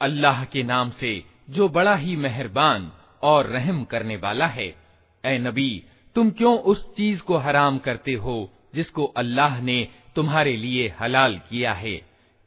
[0.00, 1.12] अल्लाह के नाम से
[1.50, 2.90] जो बड़ा ही मेहरबान
[3.22, 4.80] और रहम करने वाला है
[5.26, 5.84] ए नबी,
[6.14, 11.72] तुम क्यों उस चीज़ को हराम करते हो, जिसको अल्लाह ने तुम्हारे लिए हलाल किया
[11.72, 11.96] है?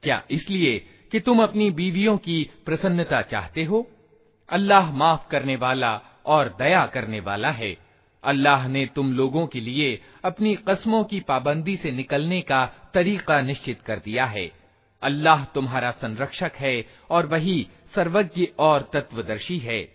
[0.03, 3.91] क्या इसलिए कि तुम अपनी बीवियों की प्रसन्नता चाहते हो?
[4.49, 7.77] अल्लाह माफ़ करने वाला और दया करने वाला है।
[8.23, 13.81] अल्लाह ने तुम लोगों के लिए अपनी कस्मों की पाबंदी से निकलने का तरीका निश्चित
[13.81, 14.51] कर दिया है।
[15.03, 19.95] अल्लाह तुम्हारा संरक्षक है और वही सर्वज्ञ और तत्वदर्शी है।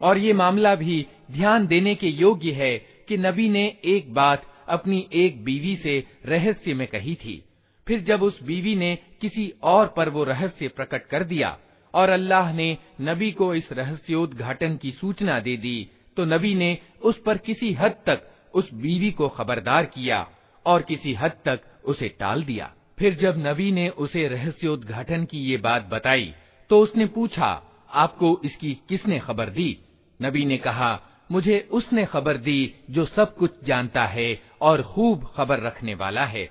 [0.00, 5.08] और ये मामला भी ध्यान देने के योग्य है कि नबी ने एक बात अपनी
[5.12, 5.94] एक बीवी से
[6.26, 7.42] रहस्य में कही थी
[7.87, 11.57] फिर जब उस बीवी ने किसी और पर वो रहस्य प्रकट कर दिया
[11.93, 17.21] और अल्लाह ने नबी को इस रहस्योद्घाटन की सूचना दे दी तो नबी ने उस
[17.25, 18.21] पर किसी हद तक
[18.53, 20.25] उस बीवी को खबरदार किया
[20.65, 25.57] और किसी हद तक उसे टाल दिया। फिर जब नबी ने उसे रहस्योद्घाटन की ये
[25.57, 26.33] बात बताई
[26.69, 27.61] तो उसने पूछा,
[27.91, 29.77] आपको इसकी किसने खबर दी?
[30.19, 30.99] नबी ने कहा,
[31.31, 36.49] मुझे उसने खबर दी जो सब कुछ जानता है और खूब खबर रखने वाला है।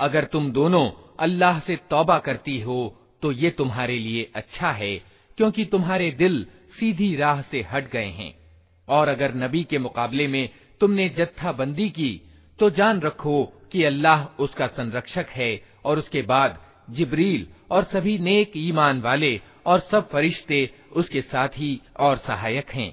[0.00, 0.90] अगर तुम दोनों
[1.20, 2.76] अल्लाह से तौबा करती हो
[3.22, 4.96] तो ये तुम्हारे लिए अच्छा है,
[5.38, 6.44] क्योंकि तुम्हारे दिल
[6.78, 8.34] सीधी राह से हट गए हैं।
[8.88, 10.48] और अगर नबी के मुकाबले में
[10.80, 12.20] तुमने जत्थाबंदी की
[12.58, 16.58] तो जान रखो कि अल्लाह उसका संरक्षक है, और उसके बाद
[16.90, 22.92] जिब्रील और सभी नेक ईमान वाले और सब फरिश्ते उसके साथी और सहायक हैं।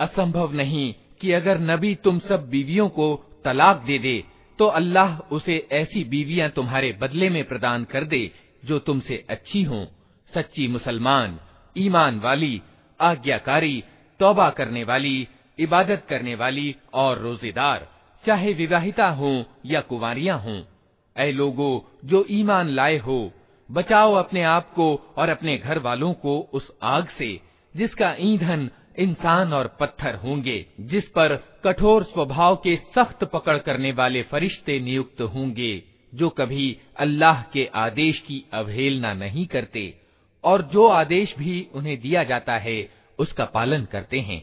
[0.00, 3.06] असंभव नहीं कि अगर नबी तुम सब बीवियों को
[3.45, 4.23] तलाक दे दे
[4.59, 8.31] तो अल्लाह उसे ऐसी बीवियाँ तुम्हारे बदले में प्रदान कर दे,
[8.65, 9.85] जो तुमसे अच्छी हों।
[10.33, 11.39] सच्ची मुसलमान,
[11.77, 12.61] ईमान वाली,
[13.01, 13.83] आज्ञाकारी,
[14.19, 15.27] तौबा करने वाली,
[15.59, 17.87] इबादत करने वाली और रोजेदार,
[18.25, 20.61] चाहे विवाहिता हो या कुंवारियाँ हों।
[21.17, 23.33] ऐ लोगो, जो ईमान लाए हो,
[23.71, 27.39] बचाओ अपने आप को और अपने घर वालों को उस आग से,
[27.75, 28.69] जिसका ईंधन
[28.99, 35.20] इंसान और पत्थर होंगे, जिस पर कठोर स्वभाव के सख्त पकड़ करने वाले फरिश्ते नियुक्त
[35.34, 35.72] होंगे
[36.12, 39.82] जो कभी अल्लाह के आदेश की अवहेलना नहीं करते
[40.44, 42.78] और जो आदेश भी उन्हें दिया जाता है
[43.18, 44.42] उसका पालन करते हैं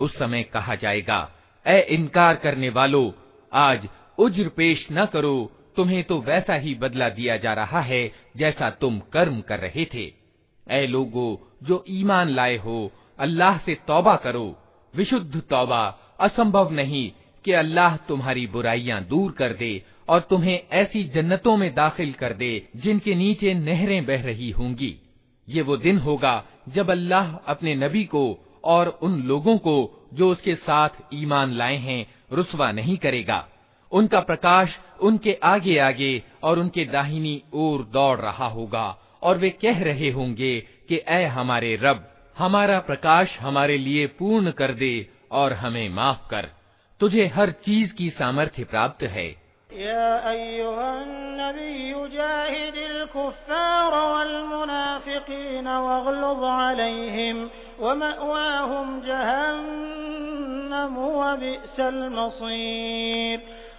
[0.00, 1.20] उस समय कहा जाएगा
[1.66, 3.06] ए इनकार करने वालों
[3.52, 3.88] आज
[4.24, 5.36] उज्र पेश न करो
[5.75, 10.11] तुम्हें तो वैसा ही बदला दिया जा रहा है जैसा तुम कर्म कर रहे थे।
[10.67, 14.55] ए लोगो, जो ईमान लाए हो, अल्लाह से तौबा करो।
[14.93, 15.83] विशुद्ध तौबा,
[16.19, 17.11] असंभव नहीं
[17.45, 22.51] कि अल्लाह तुम्हारी बुराइयाँ दूर कर दे और तुम्हें ऐसी जन्नतों में दाखिल कर दे
[22.75, 24.95] जिनके नीचे नहरें बह रही होंगी।
[25.47, 28.23] ये वो दिन होगा जब अल्लाह अपने नबी को
[28.63, 29.75] और उन लोगों को
[30.13, 33.47] जो उसके साथ ईमान लाए हैं, रुसवा नहीं करेगा।
[33.93, 34.69] उनका प्रकाश
[35.01, 40.59] उनके आगे आगे और उनके दाहिनी ओर दौड़ रहा होगा और वे कह रहे होंगे
[40.59, 46.49] कि, ऐ हमारे रब, हमारा प्रकाश हमारे लिए पूर्ण कर दे और हमें माफ़ कर।
[46.99, 49.43] तुझे हर चीज़ की सामर्थ्य प्राप्त है।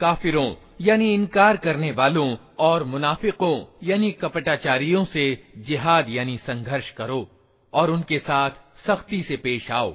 [0.00, 5.24] काफिरों यानी इनकार करने वालों और मुनाफिकों यानी कपटाचारियों से
[5.58, 7.26] जिहाद यानी संघर्ष करो
[7.72, 8.50] और उनके साथ
[8.86, 9.94] सख्ती से पेश आओ।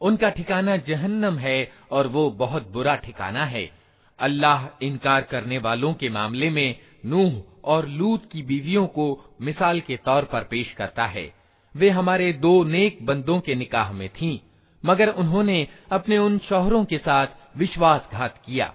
[0.00, 3.70] उनका ठिकाना जहन्नम है और वो बहुत बुरा ठिकाना है।
[4.18, 9.06] अल्लाह इनकार करने वालों के मामले में नूह और लूत की बीवियों को
[9.40, 11.32] मिसाल के तौर पर पेश करता है।
[11.74, 14.38] वे हमारे दो नेक बंदों के निकाह में थीं,
[14.84, 17.26] मगर उन्होंने अपने उन शौहरों के साथ
[17.56, 18.74] विश्वासघात किया।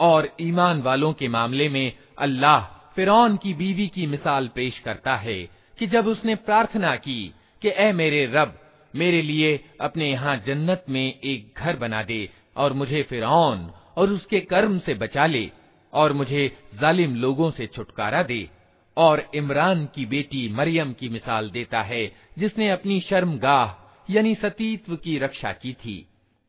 [0.00, 5.42] और ईमान वालों के मामले में अल्लाह फिरौन की बीवी की मिसाल पेश करता है
[5.78, 8.58] कि जब उसने प्रार्थना की कि ए मेरे रब,
[8.94, 14.40] मेरे लिए अपने यहाँ जन्नत में एक घर बना दे और मुझे फिरौन और उसके
[14.40, 15.50] कर्म से बचा ले
[15.92, 16.50] और मुझे
[16.80, 18.48] जालिम लोगों से छुटकारा दे।
[18.96, 22.04] और इमरान की बेटी मरियम की मिसाल देता है
[22.38, 25.96] जिसने अपनी शर्मगाह यानी सतीत्व की रक्षा की थी।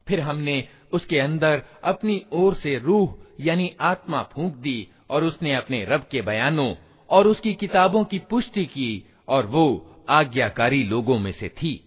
[0.08, 5.86] फिर हमने उसके अंदर अपनी ओर से रूह, यानी आत्मा फूंक दी, और उसने अपने
[5.86, 6.76] रब के बयानों
[7.10, 11.87] और उसकी किताबों की पुष्टि की, और वो आज्ञाकारी लोगों में से थी।